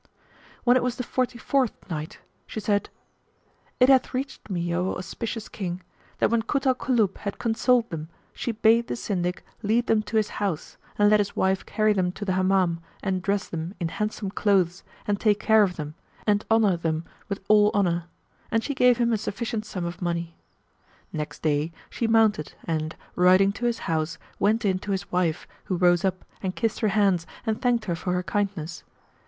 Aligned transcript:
When 0.63 0.75
it 0.75 0.81
was 0.81 0.95
the 0.95 1.03
Forty 1.03 1.37
fourth 1.37 1.87
Night, 1.87 2.17
She 2.47 2.59
said, 2.59 2.89
It 3.79 3.87
hath 3.87 4.15
reached 4.15 4.49
me, 4.49 4.73
O 4.73 4.95
auspicious 4.95 5.47
King, 5.47 5.83
that 6.17 6.31
when 6.31 6.41
Kut 6.41 6.65
al 6.65 6.73
Kulub 6.73 7.17
had 7.17 7.37
consoled 7.37 7.87
them 7.91 8.09
she 8.33 8.51
bade 8.51 8.87
the 8.87 8.95
Syndic 8.95 9.45
lead 9.61 9.85
them 9.85 10.01
to 10.01 10.17
his 10.17 10.29
house 10.41 10.77
and 10.97 11.07
let 11.07 11.19
his 11.19 11.35
wife 11.35 11.67
carry 11.67 11.93
them 11.93 12.11
to 12.13 12.25
the 12.25 12.33
Hammam 12.33 12.81
and 13.03 13.21
dress 13.21 13.47
them 13.47 13.75
in 13.79 13.89
handsome 13.89 14.31
clothes 14.31 14.81
and 15.05 15.19
take 15.19 15.39
care 15.39 15.61
of 15.61 15.75
them; 15.75 15.93
and 16.25 16.45
honour 16.49 16.77
them 16.77 17.05
with 17.29 17.39
all 17.47 17.69
honour; 17.75 18.05
and 18.49 18.63
she 18.63 18.73
gave 18.73 18.97
him 18.97 19.13
a 19.13 19.19
sufficient 19.19 19.67
sum 19.67 19.85
of 19.85 20.01
money. 20.01 20.35
Next 21.13 21.43
day, 21.43 21.71
she 21.91 22.07
mounted 22.07 22.53
and, 22.65 22.95
riding 23.15 23.51
to 23.51 23.65
his 23.65 23.77
house, 23.85 24.17
went 24.39 24.65
in 24.65 24.79
to 24.79 24.93
his 24.93 25.11
wife 25.11 25.47
who 25.65 25.77
rose 25.77 26.03
up 26.03 26.25
and 26.41 26.55
kissed 26.55 26.79
her 26.79 26.87
hands 26.87 27.27
and 27.45 27.61
thanked 27.61 27.85
her 27.85 27.95
for 27.95 28.13
her 28.13 28.23
kindness. 28.23 28.83